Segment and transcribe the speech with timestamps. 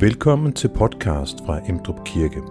[0.00, 2.42] Velkommen til podcast fra Emdrup Kirke.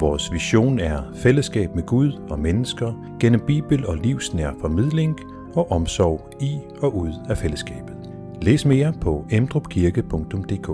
[0.00, 5.18] Vores vision er fællesskab med Gud og mennesker gennem Bibel og livsnær formidling
[5.56, 7.96] og omsorg i og ud af fællesskabet.
[8.42, 10.66] Læs mere på emdrupkirke.dk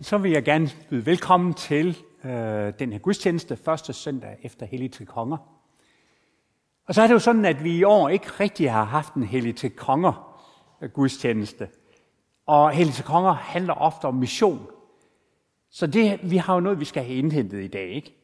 [0.00, 4.92] Så vil jeg gerne byde velkommen til øh, den her gudstjeneste første søndag efter Hellig
[4.92, 5.36] til Konger.
[6.88, 9.22] Og så er det jo sådan, at vi i år ikke rigtig har haft en
[9.22, 10.40] Hellig til Konger
[10.94, 11.68] gudstjeneste.
[12.46, 14.66] Og Helligste Konger handler ofte om mission.
[15.70, 18.14] Så det, vi har jo noget, vi skal have indhentet i dag, ikke?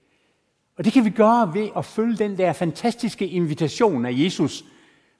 [0.78, 4.64] Og det kan vi gøre ved at følge den der fantastiske invitation af Jesus,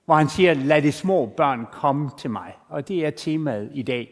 [0.05, 2.57] hvor han siger, lad de små børn komme til mig.
[2.69, 4.11] Og det er temaet i dag.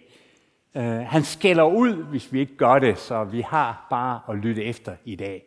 [0.74, 4.64] Uh, han skælder ud, hvis vi ikke gør det, så vi har bare at lytte
[4.64, 5.44] efter i dag.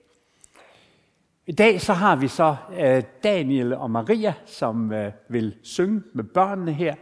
[1.48, 4.98] I dag så har vi så uh, Daniel og Maria, som uh,
[5.30, 6.96] vil synge med børnene her.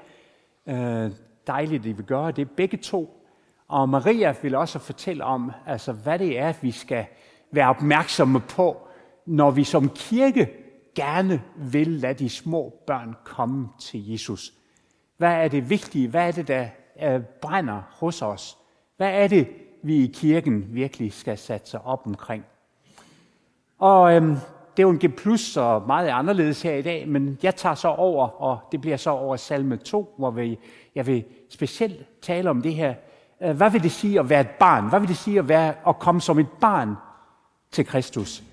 [1.49, 3.25] Dejligt, at I vil gøre det begge to.
[3.67, 7.05] Og Maria vil også fortælle om, altså, hvad det er, vi skal
[7.51, 8.87] være opmærksomme på,
[9.25, 10.49] når vi som kirke
[10.95, 14.53] gerne vil lade de små børn komme til Jesus.
[15.17, 16.07] Hvad er det vigtige?
[16.07, 16.67] Hvad er det, der
[17.03, 18.57] øh, brænder hos os?
[18.97, 19.47] Hvad er det,
[19.83, 22.45] vi i kirken virkelig skal satse op omkring?
[23.79, 24.35] Og øhm,
[24.79, 27.87] det er jo en G+, og meget anderledes her i dag, men jeg tager så
[27.87, 30.59] over, og det bliver så over salme 2, hvor vi,
[30.95, 32.93] jeg vil specielt tale om det her.
[33.43, 34.89] Øh, hvad vil det sige at være et barn?
[34.89, 36.95] Hvad vil det sige at, være, at komme som et barn
[37.71, 38.43] til Kristus?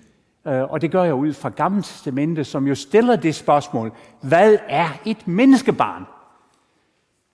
[0.46, 4.58] Øh, og det gør jeg ud fra Gamle Testamente, som jo stiller det spørgsmål, hvad
[4.68, 6.04] er et menneskebarn?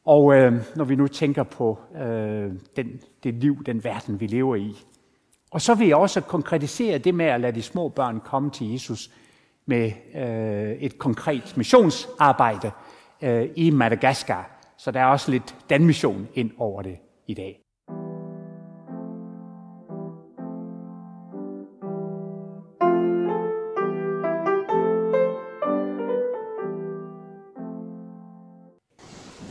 [0.05, 4.57] Og øh, når vi nu tænker på øh, den, det liv, den verden, vi lever
[4.57, 4.85] i.
[5.53, 8.73] Og så vil jeg også konkretisere det med at lade de små børn komme til
[8.73, 9.11] Jesus
[9.67, 12.71] med øh, et konkret missionsarbejde
[13.23, 14.51] øh, i Madagaskar.
[14.79, 17.59] Så der er også lidt danmission ind over det i dag.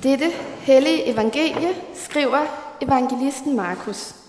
[0.03, 0.25] Dette
[0.62, 2.45] hellige evangelie skriver
[2.81, 4.20] evangelisten Markus.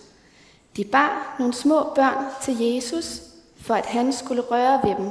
[0.76, 3.20] De bar nogle små børn til Jesus,
[3.56, 5.10] for at han skulle røre ved dem.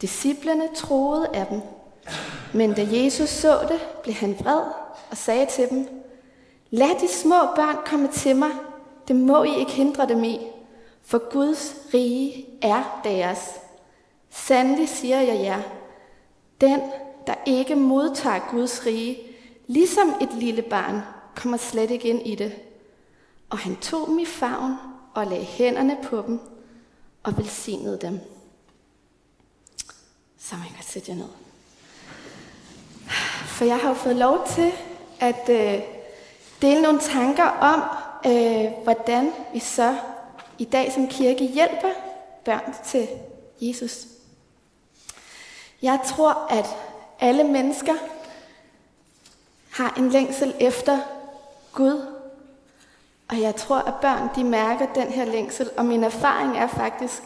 [0.00, 1.60] Disciplerne troede af dem.
[2.54, 4.62] Men da Jesus så det, blev han vred
[5.10, 6.02] og sagde til dem,
[6.74, 8.50] Lad de små børn komme til mig,
[9.08, 10.40] det må I ikke hindre dem i,
[11.02, 13.50] for Guds rige er deres.
[14.30, 15.62] Sandelig siger jeg jer,
[16.60, 16.80] den,
[17.26, 19.18] der ikke modtager Guds rige,
[19.66, 21.00] ligesom et lille barn,
[21.36, 22.52] kommer slet ikke ind i det.
[23.52, 24.74] Og han tog dem i favn
[25.14, 26.40] og lagde hænderne på dem
[27.22, 28.20] og velsignede dem.
[30.38, 31.28] Så man kan sætte jer ned.
[33.46, 34.72] For jeg har jo fået lov til
[35.20, 35.82] at øh,
[36.62, 37.82] dele nogle tanker om,
[38.26, 39.96] øh, hvordan vi så
[40.58, 41.90] i dag som kirke hjælper
[42.44, 43.08] børn til
[43.60, 44.06] Jesus.
[45.82, 46.66] Jeg tror, at
[47.20, 47.94] alle mennesker
[49.70, 50.98] har en længsel efter
[51.72, 52.11] Gud.
[53.28, 55.70] Og jeg tror, at børn de mærker den her længsel.
[55.76, 57.22] Og min erfaring er faktisk,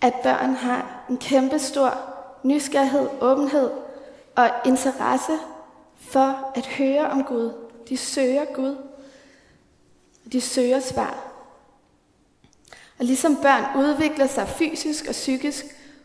[0.00, 1.94] at børn har en kæmpe stor
[2.42, 3.70] nysgerrighed, åbenhed
[4.36, 5.32] og interesse
[5.96, 7.52] for at høre om Gud.
[7.88, 8.76] De søger Gud.
[10.32, 11.28] De søger svar.
[12.98, 15.64] Og ligesom børn udvikler sig fysisk og psykisk,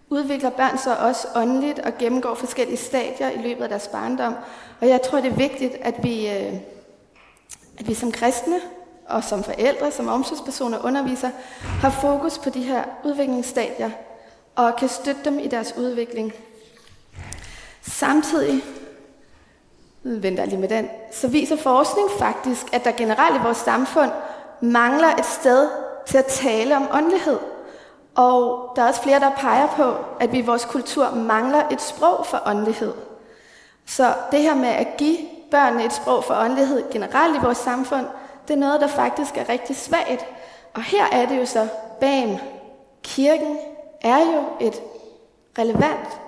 [0.10, 4.36] udvikler børn sig også åndeligt og gennemgår forskellige stadier i løbet af deres barndom.
[4.82, 6.54] Og jeg tror, det er vigtigt, at vi, øh,
[7.80, 8.62] at vi som kristne
[9.10, 11.30] og som forældre, som omsorgspersoner underviser,
[11.62, 13.90] har fokus på de her udviklingsstadier
[14.56, 16.34] og kan støtte dem i deres udvikling.
[17.82, 18.64] Samtidig
[20.04, 24.12] venter lige med den, så viser forskning faktisk, at der generelt i vores samfund
[24.62, 25.70] mangler et sted
[26.06, 27.40] til at tale om åndelighed.
[28.16, 31.82] Og der er også flere, der peger på, at vi i vores kultur mangler et
[31.82, 32.94] sprog for åndelighed.
[33.86, 35.18] Så det her med at give
[35.52, 38.06] børnene et sprog for åndelighed generelt i vores samfund,
[38.48, 40.26] det er noget, der faktisk er rigtig svagt.
[40.74, 41.68] Og her er det jo så,
[42.00, 42.38] bam,
[43.04, 43.58] kirken
[44.02, 44.82] er jo et
[45.58, 46.22] relevant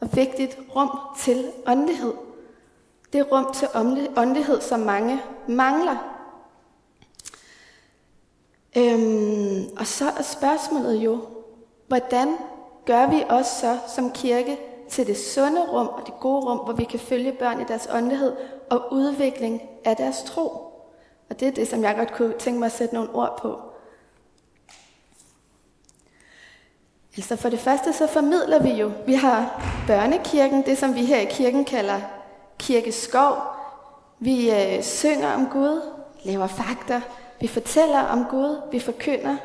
[0.00, 2.12] og vigtigt rum til åndelighed.
[3.12, 3.68] Det er rum til
[4.16, 5.96] åndelighed, som mange mangler.
[8.76, 11.20] Øhm, og så er spørgsmålet jo,
[11.88, 12.36] hvordan
[12.86, 14.58] gør vi os så som kirke
[14.88, 17.88] til det sunde rum og det gode rum, hvor vi kan følge børn i deres
[17.92, 18.36] åndelighed
[18.70, 20.63] og udvikling af deres tro?
[21.30, 23.60] Og det er det, som jeg godt kunne tænke mig at sætte nogle ord på.
[27.16, 31.18] Altså for det første så formidler vi jo, vi har børnekirken, det som vi her
[31.18, 32.00] i kirken kalder
[32.58, 33.36] kirkeskov.
[34.18, 35.80] Vi øh, synger om Gud,
[36.24, 37.00] laver fakter,
[37.40, 39.36] vi fortæller om Gud, vi forkynder,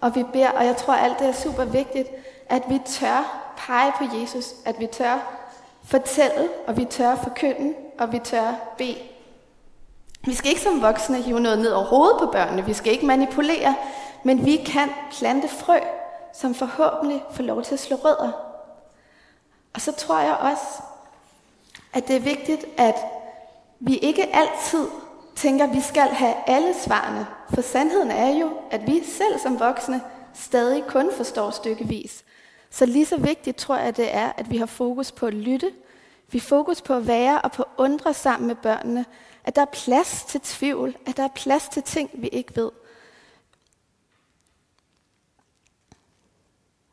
[0.00, 2.08] og vi beder, og jeg tror alt det er super vigtigt,
[2.48, 5.36] at vi tør pege på Jesus, at vi tør
[5.84, 9.09] fortælle, og vi tør forkynde, og vi tør bede.
[10.26, 13.06] Vi skal ikke som voksne hive noget ned over hovedet på børnene, vi skal ikke
[13.06, 13.76] manipulere,
[14.24, 15.78] men vi kan plante frø,
[16.34, 18.32] som forhåbentlig får lov til at slå rødder.
[19.74, 20.82] Og så tror jeg også,
[21.92, 22.94] at det er vigtigt, at
[23.80, 24.86] vi ikke altid
[25.36, 27.26] tænker, at vi skal have alle svarene.
[27.54, 30.00] For sandheden er jo, at vi selv som voksne
[30.34, 32.24] stadig kun forstår stykkevis.
[32.70, 35.70] Så lige så vigtigt tror jeg, det er, at vi har fokus på at lytte.
[36.30, 39.04] Vi har fokus på at være og på at undre sammen med børnene.
[39.44, 40.96] At der er plads til tvivl.
[41.06, 42.70] At der er plads til ting, vi ikke ved.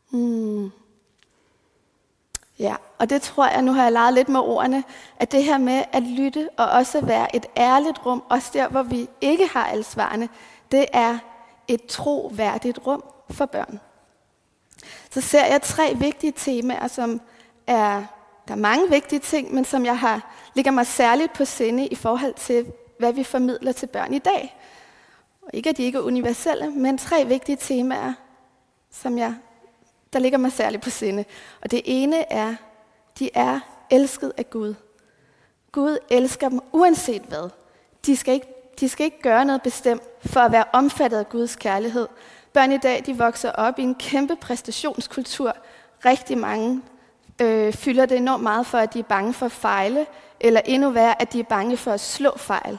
[0.09, 0.71] Hmm.
[2.59, 4.83] Ja, og det tror jeg, nu har jeg leget lidt med ordene,
[5.17, 8.83] at det her med at lytte og også være et ærligt rum, også der, hvor
[8.83, 10.29] vi ikke har alle svarene,
[10.71, 11.17] det er
[11.67, 13.79] et troværdigt rum for børn.
[15.11, 17.21] Så ser jeg tre vigtige temaer, som
[17.67, 18.03] er,
[18.47, 21.95] der er mange vigtige ting, men som jeg har, ligger mig særligt på sinde i
[21.95, 24.57] forhold til, hvad vi formidler til børn i dag.
[25.41, 28.13] Og ikke at de ikke er universelle, men tre vigtige temaer,
[28.91, 29.35] som jeg
[30.13, 31.25] der ligger mig særligt på sinde.
[31.61, 32.55] Og det ene er,
[33.19, 33.59] de er
[33.89, 34.75] elsket af Gud.
[35.71, 37.49] Gud elsker dem uanset hvad.
[38.05, 38.47] De skal ikke,
[38.79, 42.07] de skal ikke gøre noget bestemt for at være omfattet af Guds kærlighed.
[42.53, 45.53] Børn i dag, de vokser op i en kæmpe præstationskultur.
[46.05, 46.81] Rigtig mange
[47.41, 50.05] øh, fylder det enormt meget for, at de er bange for at fejle,
[50.39, 52.77] eller endnu værre, at de er bange for at slå fejl.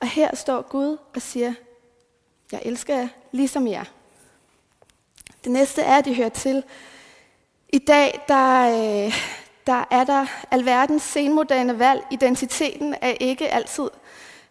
[0.00, 1.52] Og her står Gud og siger,
[2.52, 3.84] jeg elsker jer ligesom jer.
[5.44, 6.62] Det næste er, at de hører til.
[7.68, 9.14] I dag der, øh,
[9.66, 12.04] der er der alverdens senmoderne valg.
[12.10, 13.90] Identiteten er ikke altid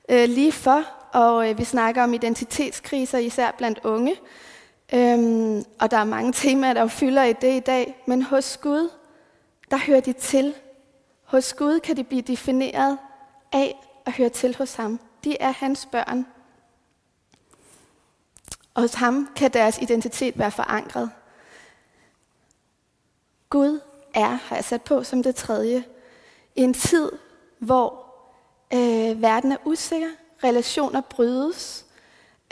[0.10, 4.16] øh, lige for, og øh, vi snakker om identitetskriser, især blandt unge.
[4.94, 8.04] Øhm, og der er mange temaer, der fylder i det i dag.
[8.06, 8.90] Men hos Gud,
[9.72, 10.56] der hører de til.
[11.24, 12.98] Hos Gud kan de blive defineret
[13.52, 13.76] af
[14.06, 15.00] at høre til hos ham.
[15.24, 16.26] De er hans børn.
[18.74, 21.12] Og hos ham kan deres identitet være forankret.
[23.50, 23.80] Gud
[24.14, 25.84] er, har jeg sat på som det tredje,
[26.56, 27.12] i en tid,
[27.60, 28.06] hvor
[28.74, 30.10] øh, verden er usikker,
[30.44, 31.86] relationer brydes,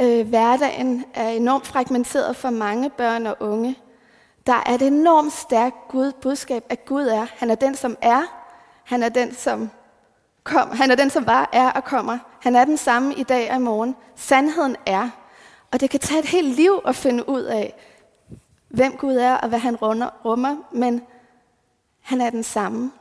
[0.01, 3.75] øh, hverdagen er enormt fragmenteret for mange børn og unge.
[4.47, 7.27] Der er et enormt stærkt Gud, budskab, at Gud er.
[7.35, 8.23] Han er den, som er.
[8.83, 9.69] Han er den, som
[10.43, 10.71] kom.
[10.71, 12.17] Han er den, som var, er og kommer.
[12.41, 13.95] Han er den samme i dag og i morgen.
[14.15, 15.09] Sandheden er,
[15.71, 17.75] og det kan tage et helt liv at finde ud af,
[18.67, 21.01] hvem Gud er og hvad han rummer, men
[22.01, 22.91] han er den samme.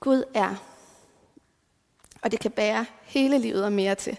[0.00, 0.54] Gud er.
[2.22, 4.18] Og det kan bære hele livet og mere til.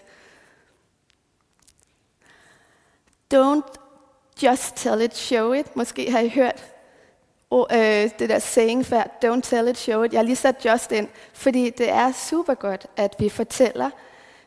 [3.34, 3.89] Don't
[4.42, 5.76] just tell it, show it.
[5.76, 6.64] Måske har I hørt
[7.50, 10.12] oh, øh, det der saying før, don't tell it, show it.
[10.12, 13.90] Jeg har lige sat just ind, fordi det er super godt, at vi fortæller,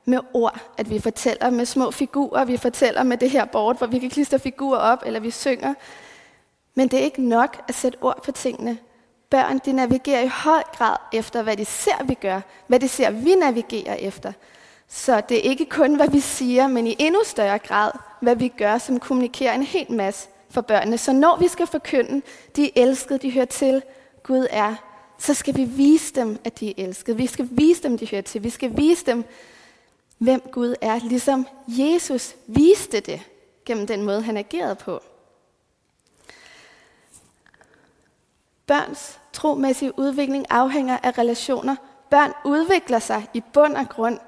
[0.06, 3.88] med ord, at vi fortæller med små figurer, vi fortæller med det her board, hvor
[3.88, 5.74] vi kan klistre figurer op, eller vi synger.
[6.76, 8.78] Men det er ikke nok at sætte ord på tingene.
[9.30, 13.10] Børn, de navigerer i høj grad efter, hvad de ser, vi gør, hvad de ser,
[13.12, 14.34] vi navigerer efter.
[14.96, 18.48] Så det er ikke kun, hvad vi siger, men i endnu større grad, hvad vi
[18.48, 20.98] gør, som kommunikerer en hel masse for børnene.
[20.98, 22.22] Så når vi skal forkynde,
[22.56, 23.82] de er elskede, de hører til,
[24.24, 24.76] Gud er,
[25.18, 27.18] så skal vi vise dem, at de er elskede.
[27.18, 28.44] Vi skal vise dem, de hører til.
[28.44, 29.24] Vi skal vise dem,
[30.18, 33.22] hvem Gud er, ligesom Jesus viste det
[33.66, 35.02] gennem den måde, han agerede på.
[38.68, 41.76] Børns tromæssige udvikling afhænger af relationer.
[42.10, 44.20] Børn udvikler sig i bund og grund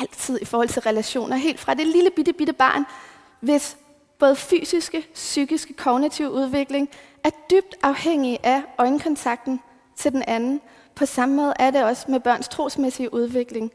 [0.00, 2.84] altid i forhold til relationer, helt fra det lille bitte, bitte barn,
[3.40, 3.76] hvis
[4.18, 6.88] både fysiske, psykiske, kognitive udvikling
[7.24, 9.60] er dybt afhængig af øjenkontakten
[9.96, 10.60] til den anden.
[10.94, 13.72] På samme måde er det også med børns trosmæssige udvikling.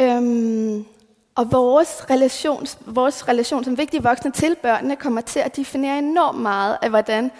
[0.00, 0.84] Øhm,
[1.34, 6.38] og vores relation, vores relation som vigtige voksne til børnene kommer til at definere enormt
[6.38, 7.30] meget af, hvordan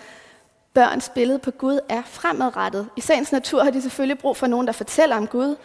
[0.75, 2.88] børns billede på Gud er fremadrettet.
[2.97, 5.57] I sagens natur har de selvfølgelig brug for nogen, der fortæller om Gud,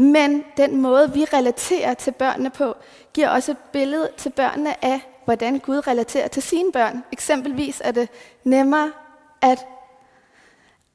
[0.00, 2.76] men den måde, vi relaterer til børnene på,
[3.14, 7.04] giver også et billede til børnene af, hvordan Gud relaterer til sine børn.
[7.12, 8.08] Eksempelvis er det
[8.44, 8.92] nemmere
[9.42, 9.66] at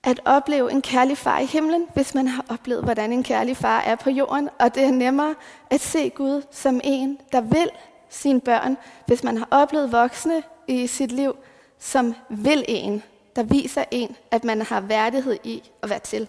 [0.03, 3.79] at opleve en kærlig far i himlen, hvis man har oplevet, hvordan en kærlig far
[3.79, 4.49] er på jorden.
[4.59, 5.35] Og det er nemmere
[5.69, 7.69] at se Gud som en, der vil
[8.09, 11.35] sine børn, hvis man har oplevet voksne i sit liv,
[11.79, 13.03] som vil en,
[13.35, 16.27] der viser en, at man har værdighed i at være til.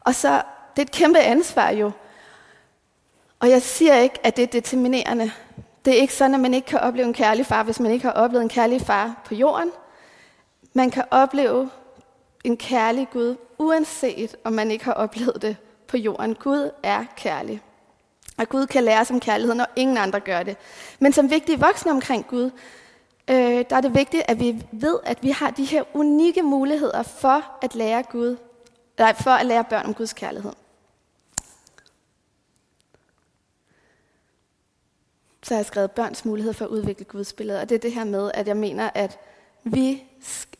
[0.00, 0.42] Og så,
[0.76, 1.90] det er et kæmpe ansvar jo,
[3.40, 5.32] og jeg siger ikke, at det er determinerende.
[5.84, 8.04] Det er ikke sådan, at man ikke kan opleve en kærlig far, hvis man ikke
[8.04, 9.70] har oplevet en kærlig far på jorden.
[10.72, 11.70] Man kan opleve
[12.44, 15.56] en kærlig Gud, uanset om man ikke har oplevet det
[15.88, 16.34] på jorden.
[16.34, 17.60] Gud er kærlig.
[18.38, 20.56] Og Gud kan lære os om kærlighed, når ingen andre gør det.
[20.98, 22.50] Men som vigtige voksne omkring Gud,
[23.30, 27.02] øh, der er det vigtigt, at vi ved, at vi har de her unikke muligheder
[27.02, 28.36] for at lære Gud,
[28.98, 30.52] nej, for at lære børn om Guds kærlighed.
[35.42, 37.60] Så har jeg skrevet børns mulighed for at udvikle Guds billede.
[37.60, 39.18] Og det er det her med, at jeg mener, at
[39.64, 40.02] vi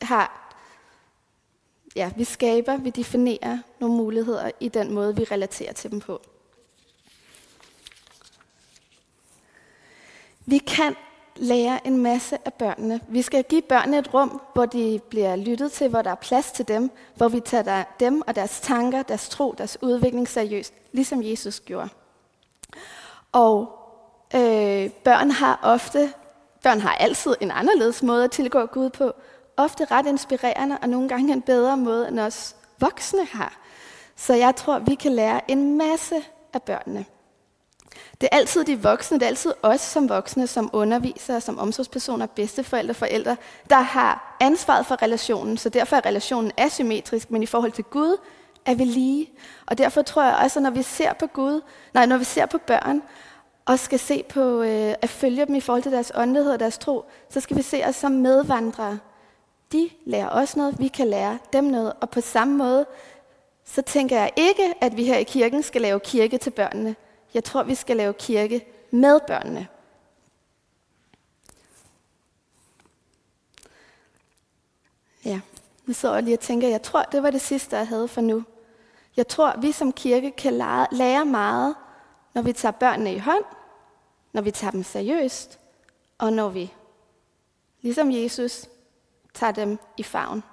[0.01, 0.55] har,
[1.95, 6.21] ja, vi skaber, vi definerer nogle muligheder i den måde, vi relaterer til dem på.
[10.45, 10.95] Vi kan
[11.35, 12.99] lære en masse af børnene.
[13.07, 16.51] Vi skal give børnene et rum, hvor de bliver lyttet til, hvor der er plads
[16.51, 21.23] til dem, hvor vi tager dem og deres tanker, deres tro, deres udvikling seriøst, ligesom
[21.23, 21.89] Jesus gjorde.
[23.31, 23.80] Og
[24.35, 26.13] øh, børn har ofte,
[26.63, 29.13] børn har altid en anderledes måde at tilgå Gud på,
[29.57, 33.57] ofte ret inspirerende og nogle gange en bedre måde, end os voksne har.
[34.15, 36.15] Så jeg tror, vi kan lære en masse
[36.53, 37.05] af børnene.
[38.21, 42.25] Det er altid de voksne, det er altid os som voksne, som undervisere, som omsorgspersoner,
[42.25, 43.37] bedsteforældre, forældre,
[43.69, 45.57] der har ansvaret for relationen.
[45.57, 48.17] Så derfor er relationen asymmetrisk, men i forhold til Gud
[48.65, 49.29] er vi lige.
[49.65, 51.61] Og derfor tror jeg også, at når vi ser på Gud,
[51.93, 53.01] nej, når vi ser på børn,
[53.65, 56.77] og skal se på øh, at følge dem i forhold til deres åndelighed og deres
[56.77, 58.99] tro, så skal vi se os som medvandrere.
[59.71, 62.85] De lærer os noget, vi kan lære dem noget, og på samme måde,
[63.65, 66.95] så tænker jeg ikke, at vi her i kirken skal lave kirke til børnene.
[67.33, 69.67] Jeg tror, vi skal lave kirke med børnene.
[75.25, 75.39] Ja,
[75.85, 78.21] nu sidder jeg lige og tænker, jeg tror, det var det sidste, jeg havde for
[78.21, 78.43] nu.
[79.17, 80.53] Jeg tror, vi som kirke kan
[80.91, 81.75] lære meget,
[82.33, 83.43] når vi tager børnene i hånd,
[84.33, 85.59] når vi tager dem seriøst,
[86.17, 86.73] og når vi,
[87.81, 88.69] ligesom Jesus,
[89.33, 90.43] tager dem i favn.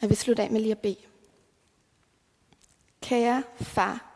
[0.00, 0.96] Jeg vil slutte af med lige at bede.
[3.00, 4.08] Kære far,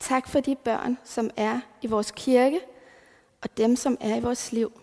[0.00, 2.60] Tak for de børn, som er i vores kirke,
[3.42, 4.80] og dem, som er i vores liv.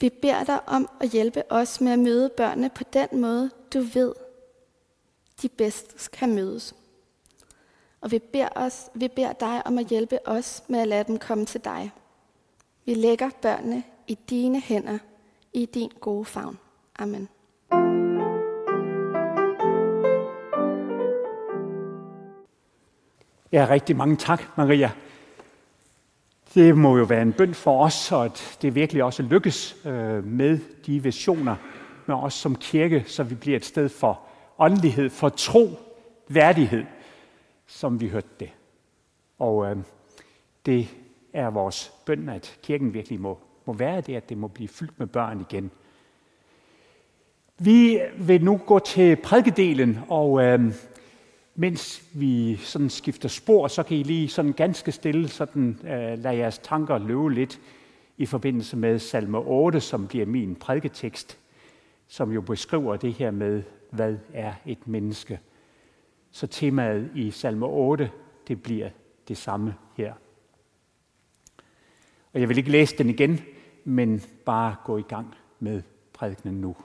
[0.00, 3.80] Vi beder dig om at hjælpe os med at møde børnene på den måde, du
[3.80, 4.14] ved,
[5.42, 6.74] de bedst skal mødes.
[8.04, 11.18] Og vi beder, os, vi beder dig om at hjælpe os med at lade dem
[11.18, 11.92] komme til dig.
[12.86, 14.98] Vi lægger børnene i dine hænder,
[15.52, 16.58] i din gode favn.
[16.98, 17.28] Amen.
[23.52, 24.90] Ja, rigtig mange tak, Maria.
[26.54, 30.24] Det må jo være en bønd for os, og at det virkelig også lykkes øh,
[30.24, 31.56] med de visioner
[32.06, 34.20] med os som kirke, så vi bliver et sted for
[34.58, 35.68] åndelighed, for tro,
[36.28, 36.84] værdighed,
[37.66, 38.50] som vi hørte det.
[39.38, 39.76] Og øh,
[40.66, 40.88] det
[41.32, 44.98] er vores bøn, at kirken virkelig må, må være det, at det må blive fyldt
[44.98, 45.70] med børn igen.
[47.58, 50.74] Vi vil nu gå til prædikedelen, og øh,
[51.54, 56.36] mens vi sådan skifter spor, så kan I lige sådan ganske stille sådan, øh, lade
[56.36, 57.60] jeres tanker løbe lidt
[58.16, 61.38] i forbindelse med salme 8, som bliver min prædiketekst,
[62.08, 65.40] som jo beskriver det her med, hvad er et menneske.
[66.34, 68.10] Så temaet i salme 8,
[68.48, 68.88] det bliver
[69.28, 70.12] det samme her.
[72.32, 73.40] Og jeg vil ikke læse den igen,
[73.84, 76.76] men bare gå i gang med prædikenen nu.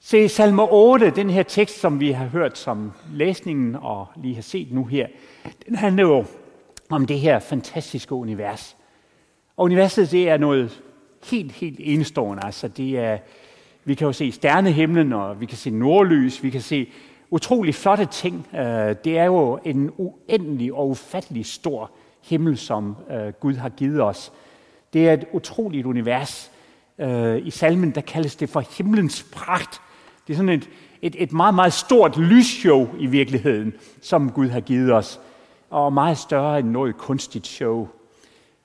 [0.00, 4.42] Se, salme 8, den her tekst, som vi har hørt som læsningen og lige har
[4.42, 5.08] set nu her,
[5.66, 6.24] den handler jo
[6.90, 8.76] om det her fantastiske univers.
[9.56, 10.82] Og universet, det er noget
[11.30, 12.44] helt, helt enestående.
[12.44, 13.18] Altså, det er,
[13.84, 16.92] vi kan jo se stjernehimlen, og vi kan se nordlys, vi kan se
[17.32, 18.46] utrolig flotte ting.
[18.54, 21.90] Øh, det er jo en uendelig og ufattelig stor
[22.22, 24.32] himmel, som øh, Gud har givet os.
[24.92, 26.50] Det er et utroligt univers.
[26.98, 29.80] Øh, I salmen, der kaldes det for himlens pragt.
[30.26, 30.68] Det er sådan et,
[31.02, 33.72] et, et meget, meget stort lysshow i virkeligheden,
[34.02, 35.20] som Gud har givet os.
[35.70, 37.88] Og meget større end noget kunstigt show.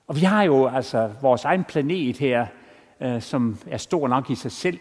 [0.06, 2.46] Og vi har jo altså vores egen planet her,
[3.20, 4.78] som er stor nok i sig selv,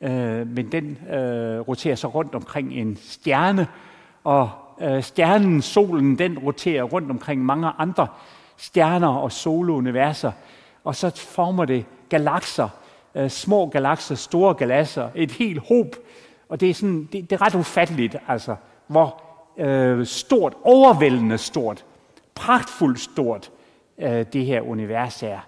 [0.00, 3.66] øh, men den øh, roterer så rundt omkring en stjerne,
[4.24, 4.50] og
[4.80, 8.06] øh, stjernen, solen, den roterer rundt omkring mange andre
[8.56, 10.32] stjerner og soluniverser,
[10.84, 12.68] og så former det galakser,
[13.14, 15.96] øh, små galakser, store galakser, et helt håb
[16.48, 19.22] og det er, sådan, det, det er ret ufatteligt, altså, hvor
[19.58, 21.84] øh, stort, overvældende stort,
[22.34, 23.50] pragtfuldt stort
[23.98, 25.38] øh, det her univers er.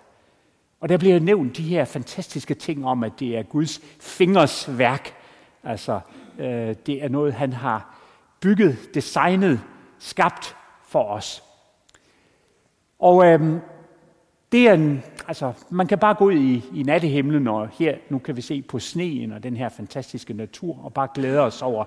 [0.80, 5.14] Og der bliver nævnt de her fantastiske ting om, at det er Guds fingers værk.
[5.64, 6.00] Altså,
[6.38, 7.98] øh, det er noget, han har
[8.40, 9.60] bygget, designet
[9.98, 11.44] skabt for os.
[12.98, 13.60] Og øh,
[14.52, 18.18] det er en, altså, man kan bare gå ud i, i nattehimlen, og her nu
[18.18, 21.84] kan vi se på sneen og den her fantastiske natur, og bare glæde os over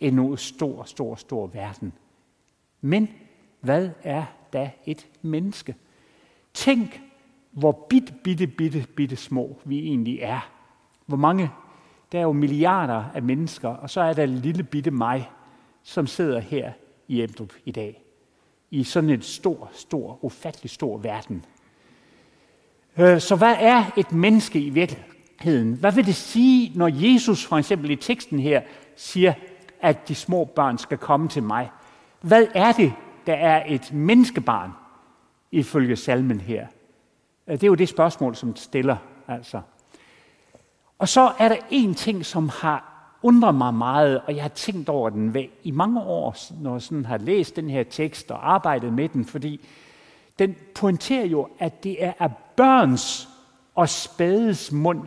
[0.00, 1.92] en stor, stor, stor verden.
[2.80, 3.08] Men
[3.60, 5.74] hvad er da et menneske?
[6.54, 7.00] Tænk,
[7.50, 10.50] hvor bitte, bitte, bitte, bitte små vi egentlig er.
[11.06, 11.50] Hvor mange,
[12.12, 15.30] der er jo milliarder af mennesker, og så er der lille bitte mig,
[15.82, 16.72] som sidder her
[17.08, 18.02] i Emdrup i dag.
[18.70, 21.44] I sådan en stor, stor, ufattelig stor verden.
[22.98, 25.74] Øh, så hvad er et menneske i virkeligheden?
[25.74, 28.62] Hvad vil det sige, når Jesus for eksempel i teksten her
[28.96, 29.34] siger,
[29.80, 31.70] at de små børn skal komme til mig?
[32.20, 32.92] Hvad er det,
[33.26, 34.70] der er et menneskebarn
[35.52, 36.66] ifølge salmen her?
[37.50, 38.96] Øh, det er jo det spørgsmål, som stiller
[39.28, 39.60] altså.
[40.98, 42.86] Og så er der en ting, som har
[43.22, 47.04] undret mig meget, og jeg har tænkt over den i mange år, når jeg sådan
[47.04, 49.60] har læst den her tekst og arbejdet med den, fordi
[50.38, 53.28] den pointerer jo, at det er af børns
[53.74, 55.02] og spædes mund,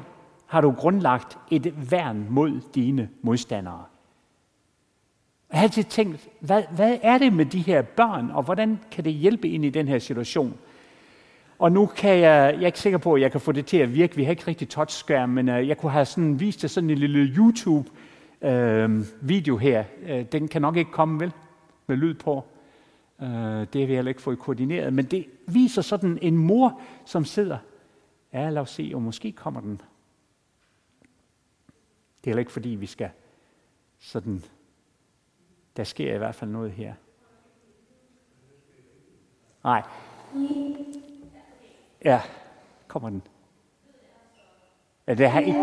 [0.46, 3.84] har du grundlagt et værn mod dine modstandere.
[5.52, 9.04] Jeg har altid tænkt, hvad, hvad er det med de her børn, og hvordan kan
[9.04, 10.58] det hjælpe ind i den her situation?
[11.64, 13.78] Og nu kan jeg, jeg er ikke sikker på, at jeg kan få det til
[13.78, 14.16] at virke.
[14.16, 16.98] Vi har ikke rigtig touchskærm, men øh, jeg kunne have sådan vist dig sådan en
[16.98, 19.84] lille YouTube-video øh, her.
[20.06, 21.34] Øh, den kan nok ikke komme vel
[21.88, 22.46] med lyd på.
[23.20, 24.94] Uh, det har vi heller ikke fået koordineret.
[24.94, 27.58] Men det viser sådan en mor, som sidder.
[28.34, 29.72] Ja, lad os se, og måske kommer den.
[29.72, 29.84] Det
[32.24, 33.10] er heller ikke fordi, vi skal
[34.00, 34.44] sådan...
[35.78, 36.94] Der sker i hvert fald noget her.
[39.64, 39.84] Nej.
[42.04, 42.22] Ja,
[42.88, 43.22] kommer den.
[45.08, 45.60] Ja, det har ikke...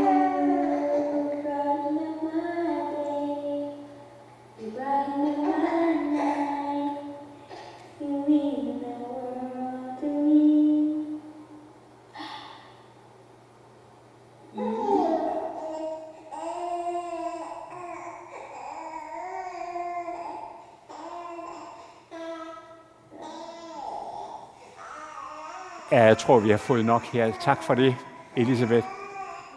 [25.92, 27.32] Ja, jeg tror, vi har fået nok her.
[27.40, 27.94] Tak for det,
[28.36, 28.86] Elisabeth.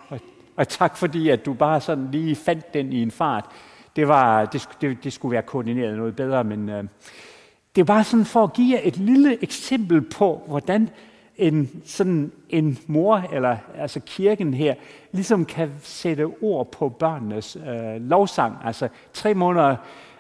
[0.10, 0.20] Og,
[0.56, 3.46] og tak fordi, at du bare sådan lige fandt den i en fart.
[3.96, 6.84] Det, var, det, det, det skulle være koordineret noget bedre, men øh,
[7.76, 10.90] det er bare sådan for at give jer et lille eksempel på, hvordan
[11.38, 14.76] en, sådan en mor, eller altså kirken her,
[15.12, 18.58] ligesom kan sætte ord på børnenes øh, lovsang.
[18.64, 19.76] Altså tre måneder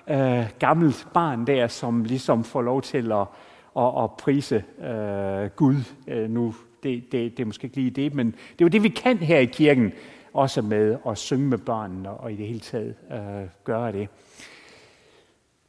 [0.07, 3.25] øh, gammelt barn der, som ligesom får lov til at
[3.73, 5.75] og, og prise øh, Gud
[6.07, 6.55] øh, nu.
[6.83, 9.17] Det, det, det er måske ikke lige det, men det er jo det, vi kan
[9.17, 9.91] her i kirken,
[10.33, 14.09] også med at synge med børnene og i det hele taget øh, gøre det.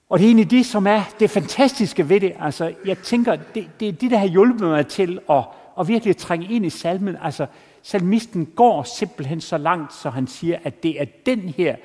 [0.08, 2.32] Og det er egentlig det, som er det fantastiske ved det.
[2.40, 5.44] Altså, jeg tænker, det, det er det, der har hjulpet mig til at,
[5.80, 7.16] at virkelig trænge ind i salmen.
[7.22, 7.46] Altså,
[7.82, 11.76] salmisten går simpelthen så langt, så han siger, at det er den her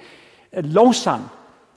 [0.54, 1.24] øh, lovsang,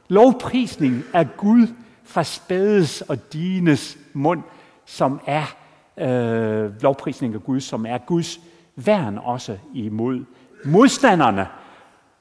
[0.09, 1.66] lovprisning af Gud,
[2.04, 4.42] fra spædes og dines mund,
[4.84, 5.56] som er
[5.98, 8.40] øh, lovprisning af Gud, som er Guds
[8.76, 10.24] værn også imod
[10.64, 11.46] modstanderne.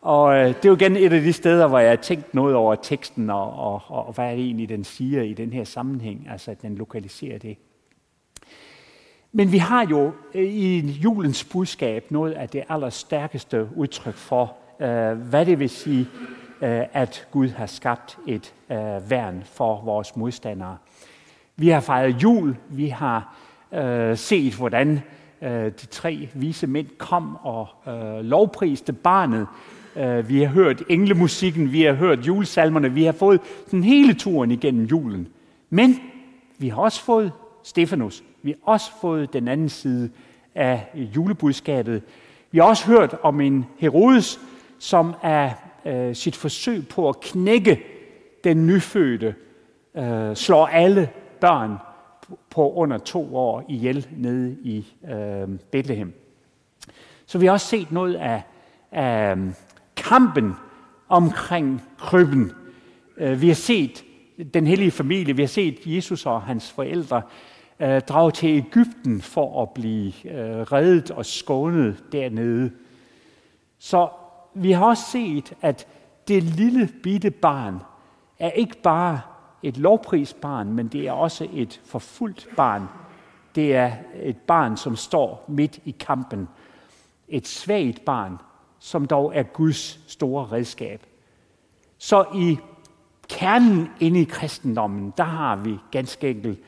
[0.02, 2.56] Og øh, det er jo igen et af de steder, hvor jeg har tænkt noget
[2.56, 5.64] over teksten, og, og, og, og hvad er det egentlig, den siger i den her
[5.64, 7.58] sammenhæng, altså at den lokaliserer det.
[9.32, 15.18] Men vi har jo øh, i julens budskab noget af det allerstærkeste udtryk for, øh,
[15.18, 16.08] hvad det vil sige
[16.64, 18.78] Øh, at Gud har skabt et øh,
[19.10, 20.78] værn for vores modstandere.
[21.56, 23.36] Vi har fejret jul, vi har
[23.74, 25.02] øh, set, hvordan
[25.42, 27.68] de tre vise mænd kom og
[28.24, 29.48] lovpriste barnet.
[30.28, 34.86] Vi har hørt englemusikken, vi har hørt julesalmerne, vi har fået den hele turen igennem
[34.86, 35.28] julen.
[35.70, 36.00] Men
[36.58, 37.32] vi har også fået
[37.64, 40.10] Stefanus, vi har også fået den anden side
[40.56, 42.04] af julebudskabet.
[42.52, 44.40] Vi har også hørt om en Herodes,
[44.80, 45.52] som er
[45.86, 47.84] øh, sit forsøg på at knække
[48.44, 49.36] den nyfødte,
[49.96, 51.10] øh, slår alle
[51.42, 51.78] børn
[52.50, 56.14] på under to år ihjel nede i øh, Bethlehem.
[57.26, 58.42] Så vi har også set noget af,
[58.92, 59.54] af øh,
[59.96, 60.54] kampen
[61.10, 62.52] omkring krybben.
[63.18, 64.04] Øh, vi har set
[64.54, 67.22] den hellige familie, vi har set Jesus og hans forældre
[67.80, 72.72] øh, drage til Ægypten for at blive øh, reddet og skånet dernede.
[73.80, 74.10] Så
[74.54, 75.88] vi har også set, at
[76.28, 77.82] det lille bitte barn
[78.40, 79.22] er ikke bare
[79.64, 82.84] et lovprisbarn, men det er også et forfulgt barn.
[83.56, 86.48] Det er et barn, som står midt i kampen.
[87.28, 88.38] Et svagt barn,
[88.80, 91.06] som dog er Guds store redskab.
[91.98, 92.58] Så i
[93.30, 96.60] kernen inde i kristendommen, der har vi ganske enkelt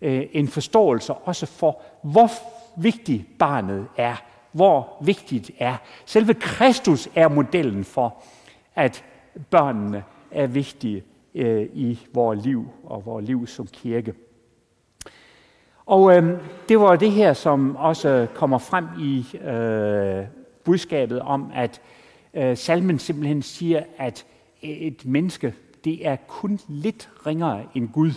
[0.00, 2.28] øh, en forståelse også for, hvor
[2.76, 4.16] vigtigt barnet er,
[4.52, 5.76] hvor vigtigt er.
[6.06, 8.22] Selve Kristus er modellen for,
[8.74, 9.04] at
[9.50, 11.02] børnene er vigtige
[11.34, 14.14] øh, i vores liv og vores liv som kirke.
[15.86, 20.24] Og øh, det var det her, som også kommer frem i øh,
[20.64, 21.80] budskabet om, at
[22.34, 24.26] øh, salmen simpelthen siger, at
[24.62, 28.12] øh, et menneske, det er kun lidt ringere end Gud.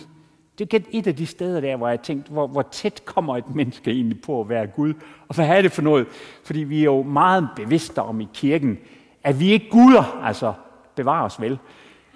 [0.58, 3.54] Det er et af de steder der, hvor jeg tænkte, hvor, hvor tæt kommer et
[3.54, 4.94] menneske egentlig på at være Gud?
[5.28, 6.06] Og hvad er det for noget?
[6.44, 8.78] Fordi vi er jo meget bevidste om i kirken,
[9.24, 10.52] at vi ikke guder, altså
[10.94, 11.58] bevar os vel.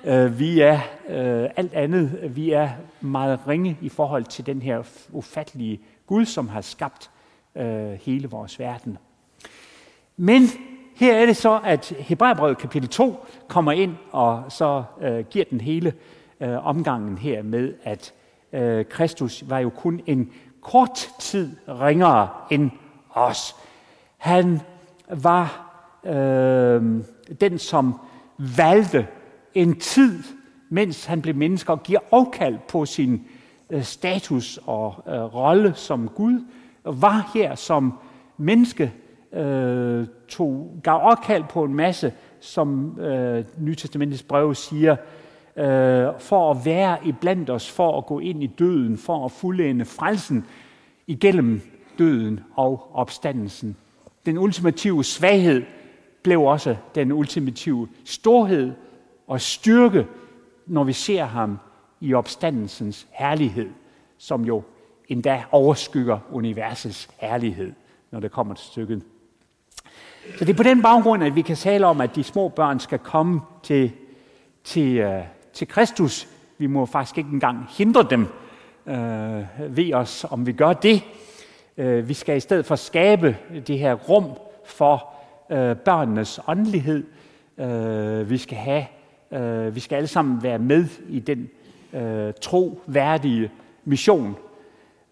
[0.05, 2.69] Øh, vi er øh, alt andet, vi er
[3.01, 7.11] meget ringe i forhold til den her ufattelige Gud, som har skabt
[7.57, 8.99] øh, hele vores verden.
[10.17, 10.43] Men
[10.97, 14.83] her er det så, at Hebræerbrevet kapitel 2 kommer ind og så
[15.31, 15.93] giver den hele
[16.63, 18.15] omgangen her med, at
[18.53, 22.71] øh, Kristus var jo kun en kort tid ringere end
[23.11, 23.57] os.
[24.17, 24.61] Han
[25.11, 26.83] var øh,
[27.41, 27.95] den, som
[28.57, 29.07] valgte
[29.55, 30.23] en tid,
[30.69, 33.27] mens han blev menneske, og giver afkald på sin
[33.71, 36.45] øh, status og øh, rolle som Gud,
[36.85, 37.99] og var her som
[38.37, 38.93] menneske,
[39.33, 44.97] øh, tog, gav afkald på en masse, som øh, Nytestamentets brev siger,
[45.59, 49.85] øh, for at være iblandt os, for at gå ind i døden, for at fuldende
[49.85, 50.47] frelsen
[51.07, 51.61] igennem
[51.99, 53.77] døden og opstandelsen.
[54.27, 55.63] Den ultimative svaghed
[56.23, 58.73] blev også den ultimative storhed
[59.27, 60.07] og styrke,
[60.67, 61.59] når vi ser ham
[62.01, 63.69] i opstandelsens herlighed,
[64.19, 64.63] som jo
[65.09, 67.73] endda overskygger universets herlighed,
[68.11, 69.03] når det kommer til stykket.
[70.39, 72.81] Så det er på den baggrund, at vi kan tale om, at de små børn
[72.81, 73.93] skal komme til,
[74.65, 75.23] til, uh,
[75.59, 76.29] til Kristus.
[76.59, 78.27] Vi må faktisk ikke engang hindre dem
[78.87, 81.03] øh, ved os, om vi gør det.
[81.77, 84.25] Øh, vi skal i stedet for skabe det her rum
[84.65, 85.15] for
[85.51, 87.05] øh, børnenes åndelighed.
[87.59, 88.85] Øh, vi skal have
[89.33, 91.49] Øh, vi skal alle sammen være med i den
[91.93, 93.51] øh, troværdige
[93.85, 94.37] mission.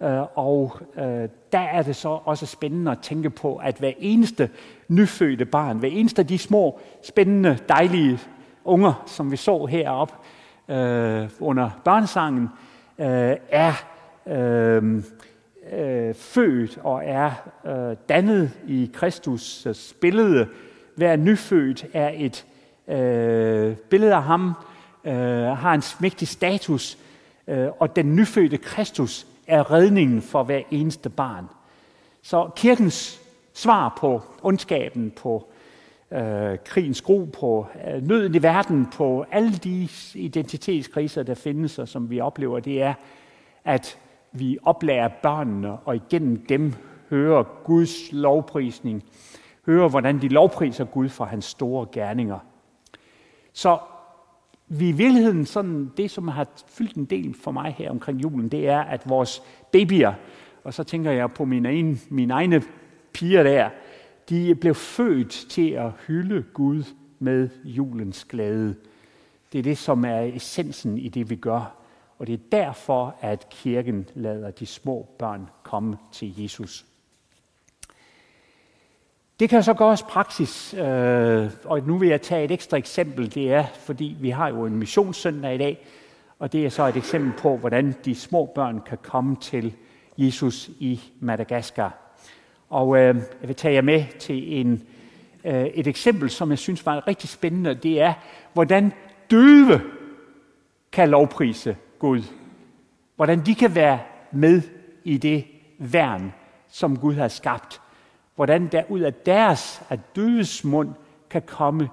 [0.02, 4.50] Øh, og øh, der er det så også spændende at tænke på, at hver eneste
[4.88, 8.18] nyfødte barn, hver eneste af de små, spændende, dejlige
[8.64, 10.14] unger, som vi så heroppe
[10.68, 12.48] øh, under barnesangen,
[12.98, 13.72] øh, er
[14.26, 15.02] øh,
[15.72, 17.30] øh, født og er
[17.66, 20.48] øh, dannet i Kristus' billede.
[20.96, 22.46] Hver nyfødt er et
[22.88, 24.52] øh, billede af ham
[25.04, 25.12] øh,
[25.44, 26.98] har en mægtig status,
[27.48, 31.48] øh, og den nyfødte Kristus er redningen for hver eneste barn.
[32.22, 33.20] Så kirkens
[33.54, 35.48] svar på ondskaben, på
[36.10, 41.88] øh, krigens gro, på øh, nøden i verden, på alle de identitetskriser, der findes og
[41.88, 42.94] som vi oplever, det er,
[43.64, 43.98] at
[44.32, 46.72] vi oplærer børnene, og igennem dem
[47.10, 49.04] hører Guds lovprisning,
[49.66, 52.38] hører, hvordan de lovpriser Gud for hans store gerninger.
[53.52, 53.78] Så
[54.68, 58.48] vi i virkeligheden, sådan, det som har fyldt en del for mig her omkring julen,
[58.48, 59.42] det er, at vores
[59.72, 60.12] babyer,
[60.64, 62.62] og så tænker jeg på mine, egen, mine egne
[63.12, 63.70] piger der,
[64.28, 66.84] de blev født til at hylde Gud
[67.18, 68.74] med julens glæde.
[69.52, 71.76] Det er det, som er essensen i det, vi gør.
[72.18, 76.86] Og det er derfor, at kirken lader de små børn komme til Jesus.
[79.40, 83.34] Det kan så gøres praksis, øh, og nu vil jeg tage et ekstra eksempel.
[83.34, 85.86] Det er, fordi vi har jo en missionssøndag i dag,
[86.38, 89.74] og det er så et eksempel på, hvordan de små børn kan komme til
[90.18, 92.05] Jesus i Madagaskar.
[92.70, 94.82] Og øh, jeg vil tage jer med til en,
[95.44, 97.74] øh, et eksempel, som jeg synes var rigtig spændende.
[97.74, 98.12] Det er,
[98.52, 98.92] hvordan
[99.30, 99.80] døve
[100.92, 102.22] kan lovprise Gud.
[103.16, 104.00] Hvordan de kan være
[104.32, 104.62] med
[105.04, 105.44] i det
[105.78, 106.32] værn,
[106.68, 107.80] som Gud har skabt
[108.36, 110.90] hvordan der ud af deres, af dødes mund,
[111.30, 111.88] kan komme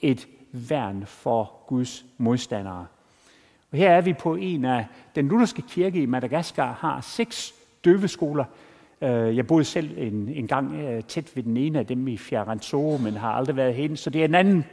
[0.00, 2.86] et værn for Guds modstandere.
[3.72, 8.44] Og her er vi på en af den lutherske kirke i Madagaskar, har seks døveskoler.
[9.04, 12.16] Øh, jeg boede selv en, en gang øh, tæt ved den ene af dem i
[12.16, 13.96] Fiaranzo, men har aldrig været hen.
[13.96, 14.64] Så det er en anden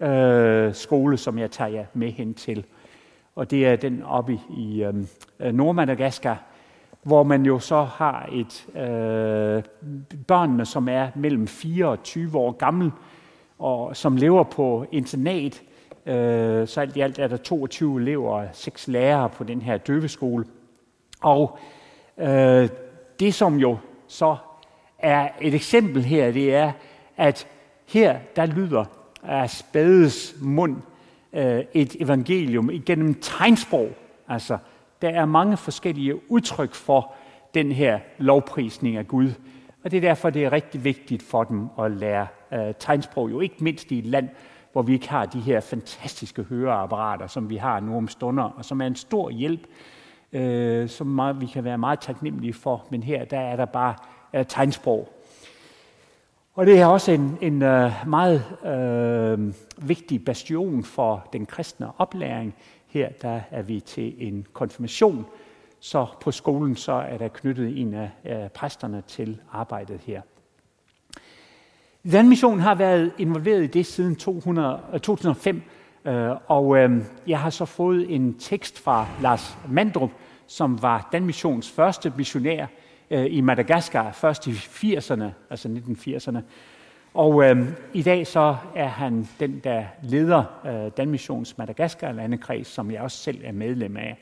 [0.00, 2.64] øh, skole, som jeg tager jer med hen til.
[3.34, 5.08] Og det er den oppe i øhm,
[5.40, 6.42] øh, Nordmadagaskar,
[7.02, 9.62] hvor man jo så har et øh,
[10.26, 12.90] børnene, som er mellem 4 og 20 år gammel,
[13.58, 15.62] og som lever på internat.
[16.06, 19.76] Øh, så alt i alt er der 22 elever og 6 lærere på den her
[19.76, 20.44] døveskole.
[21.22, 21.58] Og
[22.18, 22.68] øh,
[23.20, 24.36] det, som jo så
[24.98, 26.72] er et eksempel her, det er,
[27.16, 27.46] at
[27.86, 28.84] her der lyder
[29.22, 30.76] af spædes mund
[31.32, 33.90] øh, et evangelium igennem tegnsprog.
[34.28, 34.58] Altså,
[35.02, 37.14] der er mange forskellige udtryk for
[37.54, 39.32] den her lovprisning af Gud.
[39.84, 43.40] Og det er derfor, det er rigtig vigtigt for dem at lære øh, tegnsprog, jo
[43.40, 44.28] ikke mindst i et land,
[44.72, 48.64] hvor vi ikke har de her fantastiske høreapparater, som vi har nu om stunder, og
[48.64, 49.66] som er en stor hjælp,
[50.36, 52.86] øh, som meget, vi kan være meget taknemmelige for.
[52.90, 53.94] Men her der er der bare
[54.34, 55.12] øh, tegnsprog.
[56.54, 59.54] Og det er også en, en øh, meget øh,
[59.88, 62.54] vigtig bastion for den kristne oplæring.
[62.86, 65.26] Her der er vi til en konfirmation,
[65.80, 70.22] så på skolen så er der knyttet en af, øh, præsterne til arbejdet her.
[72.02, 75.62] Landmissionen har været involveret i det siden 200, 2005, øh,
[76.06, 80.10] øh, og øh, jeg har så fået en tekst fra Lars Mandrup,
[80.46, 82.66] som var Danmissions første missionær
[83.10, 86.38] øh, i Madagaskar, først i 80'erne, altså 1980'erne.
[87.14, 93.00] Og øh, i dag så er han den, der leder øh, Danmissions Madagaskar-landekreds, som jeg
[93.00, 94.18] også selv er medlem af.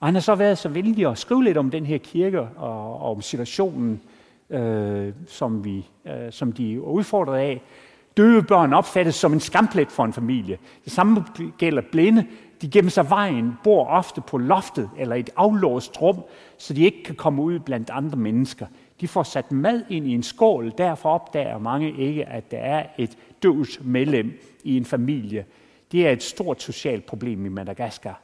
[0.00, 3.00] Og han har så været så venlig at skrive lidt om den her kirke og,
[3.00, 4.00] og om situationen,
[4.50, 7.62] øh, som, vi, øh, som de er udfordret af.
[8.18, 10.58] Døve børn opfattes som en skamplet for en familie.
[10.84, 11.24] Det samme
[11.58, 12.26] gælder blinde.
[12.62, 16.22] De gemmer sig vejen, bor ofte på loftet eller et aflåst rum,
[16.56, 18.66] så de ikke kan komme ud blandt andre mennesker.
[19.00, 22.86] De får sat mad ind i en skål, derfor opdager mange ikke, at der er
[22.98, 25.44] et døvs medlem i en familie.
[25.92, 28.20] Det er et stort socialt problem i Madagaskar.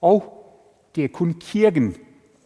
[0.00, 0.44] Og
[0.94, 1.94] det er kun kirken,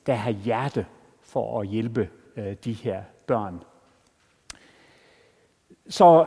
[0.07, 0.87] der har hjerte
[1.23, 3.63] for at hjælpe øh, de her børn.
[5.89, 6.27] Så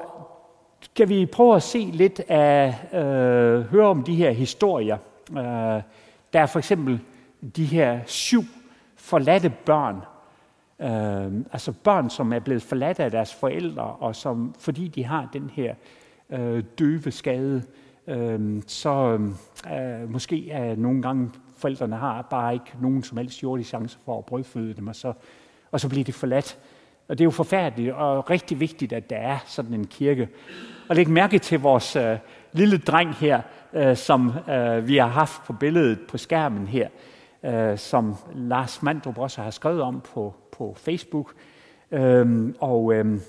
[0.82, 4.98] skal vi prøve at se lidt af, øh, høre om de her historier.
[5.32, 5.82] Øh,
[6.34, 7.00] der er for eksempel
[7.56, 8.44] de her syv
[8.96, 9.96] forladte børn,
[10.80, 15.30] øh, altså børn, som er blevet forladt af deres forældre, og som, fordi de har
[15.34, 15.76] den her
[16.30, 17.64] øh, døve skade,
[18.08, 19.20] øh, så
[19.74, 24.18] øh, måske er nogle gange forældrene har bare ikke nogen som helst jordig chance for
[24.18, 25.14] at brødføde dem, og så,
[25.72, 26.60] og så bliver de forladt.
[27.12, 30.30] Og det er jo forfærdeligt og rigtig vigtigt, at der er sådan en kirke.
[30.90, 32.18] Og læg mærke til vores øh,
[32.54, 33.42] lille dreng her,
[33.74, 36.88] øh, som øh, vi har haft på billedet på skærmen her,
[37.46, 41.34] øh, som Lars Mandrup også har skrevet om på, på Facebook.
[41.92, 43.20] Øhm, og øh,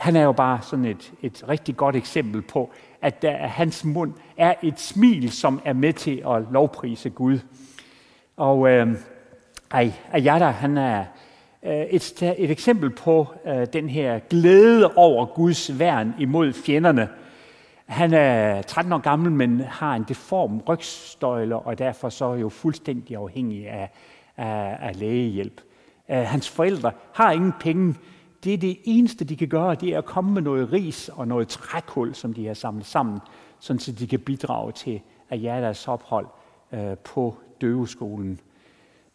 [0.00, 2.70] han er jo bare sådan et, et rigtig godt eksempel på,
[3.02, 7.38] at der, hans mund er et smil, som er med til at lovprise Gud.
[8.36, 8.88] Og øh,
[10.12, 11.04] Ayada, han er
[11.62, 17.08] Øh, et, et eksempel på øh, den her glæde over Guds værn imod fjenderne.
[17.86, 22.48] Han er 13 år gammel, men har en deform rygstøjle, og derfor så er jo
[22.48, 23.90] fuldstændig afhængig af,
[24.36, 25.60] af, af lægehjælp.
[26.08, 27.94] Uh, hans forældre har ingen penge.
[28.44, 31.28] Det er det eneste, de kan gøre, det er at komme med noget ris og
[31.28, 33.20] noget trækul, som de har samlet sammen,
[33.58, 36.26] sådan så de kan bidrage til at jer deres ophold
[36.72, 38.40] uh, på døveskolen.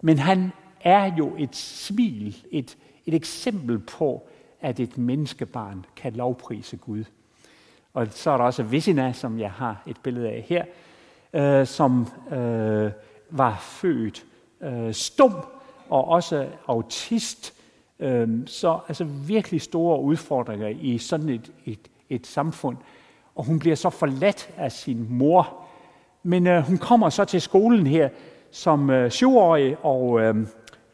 [0.01, 0.51] Men han
[0.83, 4.27] er jo et smil, et, et eksempel på,
[4.61, 7.03] at et menneskebarn kan lovprise Gud.
[7.93, 10.65] Og så er der også Vissina, som jeg har et billede af her,
[11.33, 12.91] øh, som øh,
[13.29, 14.25] var født
[14.61, 15.33] øh, stum
[15.89, 17.53] og også autist.
[17.99, 22.77] Øh, så altså virkelig store udfordringer i sådan et, et, et samfund.
[23.35, 25.63] Og hun bliver så forladt af sin mor.
[26.23, 28.09] Men øh, hun kommer så til skolen her
[28.51, 30.35] som øh, syvårig, og øh,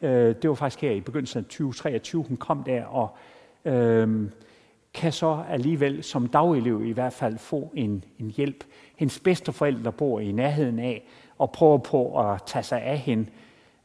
[0.02, 3.16] øh, det var faktisk her i begyndelsen af 2023, hun kom der, og
[3.64, 4.30] øh,
[4.94, 8.64] kan så alligevel som dagelev i hvert fald få en, en hjælp.
[8.96, 11.06] Hendes bedsteforældre bor i nærheden af,
[11.38, 13.26] og prøver på at tage sig af hende,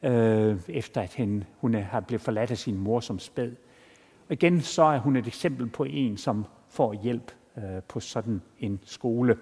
[0.03, 3.51] øh, efter at hende, hun har blevet forladt af sin mor som spæd.
[4.27, 8.41] Og igen så er hun et eksempel på en, som får hjælp øh, på sådan
[8.59, 9.37] en skole.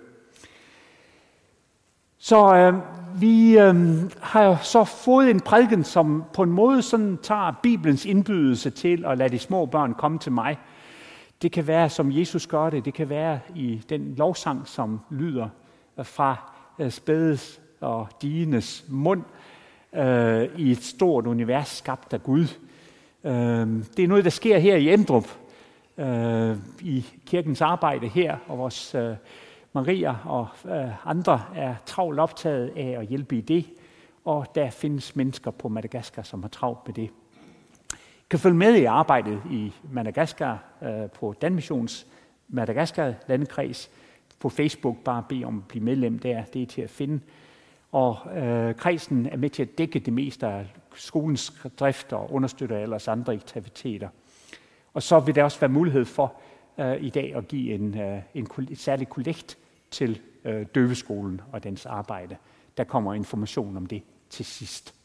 [2.25, 2.73] Så øh,
[3.21, 3.75] vi øh,
[4.21, 9.17] har så fået en prædiken, som på en måde sådan tager Bibelens indbydelse til at
[9.17, 10.57] lade de små børn komme til mig.
[11.41, 12.85] Det kan være, som Jesus gør det.
[12.85, 15.47] Det kan være i den lovsang, som lyder
[15.99, 19.23] øh, fra øh, spædes og dines mund
[19.95, 22.47] øh, i et stort univers skabt af Gud.
[23.23, 25.27] Øh, det er noget, der sker her i Emdrup,
[25.97, 29.15] øh, i kirkens arbejde her, og vores øh,
[29.73, 33.65] Maria og øh, andre er travlt optaget af at hjælpe i det,
[34.25, 37.09] og der findes mennesker på Madagaskar, som har travlt med det.
[37.93, 42.07] I kan følge med i arbejdet i Madagaskar øh, på Danmissions
[42.49, 43.89] Madagaskar landekreds.
[44.39, 47.19] På Facebook bare bed om at blive medlem der, det er til at finde.
[47.91, 52.77] Og øh, kredsen er med til at dække det meste af skolens drift og understøtter
[52.77, 54.09] ellers andre aktiviteter.
[54.93, 56.33] Og så vil der også være mulighed for
[56.77, 59.57] øh, i dag at give en, øh, en, en særlig kollekt
[59.93, 62.35] til øh, døveskolen og dens arbejde.
[62.77, 64.95] Der kommer information om det til sidst.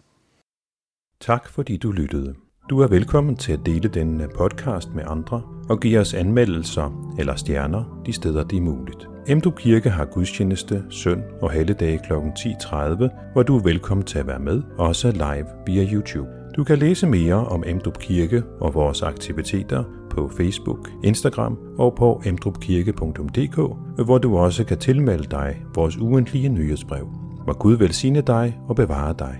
[1.20, 2.34] Tak fordi du lyttede.
[2.70, 7.14] Du er velkommen til at dele denne øh, podcast med andre og give os anmeldelser
[7.18, 9.08] eller stjerner de steder, det er muligt.
[9.28, 12.12] Emdrup Kirke har gudstjeneste søn og helligdag kl.
[12.12, 16.28] 10.30, hvor du er velkommen til at være med, også live via YouTube.
[16.56, 19.84] Du kan læse mere om Emdrup Kirke og vores aktiviteter
[20.18, 23.56] på Facebook, Instagram og på emdrupkirke.dk,
[24.04, 27.08] hvor du også kan tilmelde dig vores ugentlige nyhedsbrev.
[27.46, 29.38] Må Gud velsigne dig og bevare dig.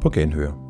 [0.00, 0.67] På genhør.